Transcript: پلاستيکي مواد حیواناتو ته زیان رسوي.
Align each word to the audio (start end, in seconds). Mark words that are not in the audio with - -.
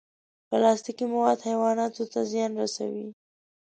پلاستيکي 0.49 1.05
مواد 1.13 1.39
حیواناتو 1.49 2.03
ته 2.11 2.19
زیان 2.31 2.51
رسوي. 2.61 3.07